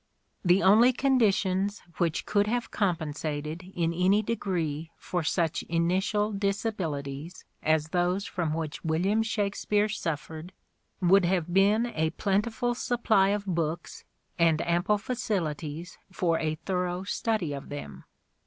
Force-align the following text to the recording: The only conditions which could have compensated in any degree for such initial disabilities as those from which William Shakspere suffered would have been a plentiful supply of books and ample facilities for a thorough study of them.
The 0.43 0.63
only 0.63 0.93
conditions 0.93 1.83
which 1.97 2.25
could 2.25 2.47
have 2.47 2.71
compensated 2.71 3.61
in 3.75 3.93
any 3.93 4.23
degree 4.23 4.89
for 4.97 5.21
such 5.21 5.61
initial 5.69 6.31
disabilities 6.31 7.45
as 7.61 7.89
those 7.89 8.25
from 8.25 8.55
which 8.55 8.83
William 8.83 9.21
Shakspere 9.21 9.89
suffered 9.89 10.53
would 11.03 11.25
have 11.25 11.53
been 11.53 11.85
a 11.85 12.09
plentiful 12.09 12.73
supply 12.73 13.27
of 13.29 13.45
books 13.45 14.03
and 14.39 14.59
ample 14.63 14.97
facilities 14.97 15.99
for 16.11 16.39
a 16.39 16.55
thorough 16.55 17.03
study 17.03 17.53
of 17.53 17.69
them. 17.69 18.05